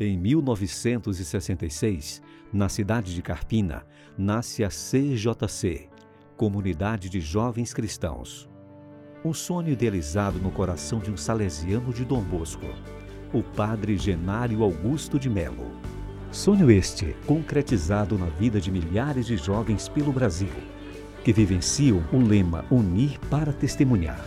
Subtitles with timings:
[0.00, 3.84] Em 1966, na cidade de Carpina,
[4.16, 5.88] nasce a CJC,
[6.36, 8.48] Comunidade de Jovens Cristãos.
[9.24, 12.68] Um sonho idealizado no coração de um salesiano de Dom Bosco,
[13.32, 15.72] o padre Genário Augusto de Melo.
[16.30, 20.52] Sonho este concretizado na vida de milhares de jovens pelo Brasil,
[21.24, 24.24] que vivenciam o lema Unir para Testemunhar.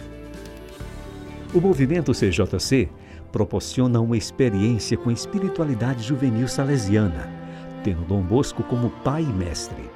[1.54, 2.90] O movimento CJC
[3.32, 7.30] proporciona uma experiência com espiritualidade juvenil salesiana,
[7.84, 9.90] tendo Dom Bosco como pai e mestre.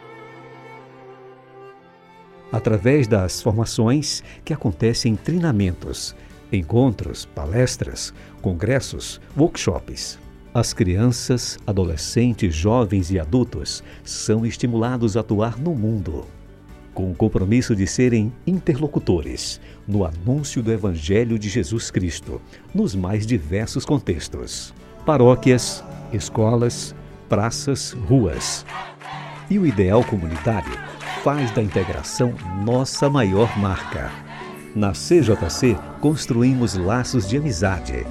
[2.52, 6.16] Através das formações que acontecem em treinamentos,
[6.52, 10.18] encontros, palestras, congressos, workshops,
[10.54, 16.26] as crianças, adolescentes, jovens e adultos são estimulados a atuar no mundo,
[16.96, 22.42] com o compromisso de serem interlocutores no anúncio do Evangelho de Jesus Cristo,
[22.74, 24.74] nos mais diversos contextos:
[25.06, 26.96] paróquias, escolas,
[27.30, 28.66] praças, ruas.
[29.48, 30.74] E o ideal comunitário
[31.24, 32.34] faz da integração
[32.66, 34.12] nossa maior marca.
[34.76, 38.04] Na CJC, construímos laços de amizade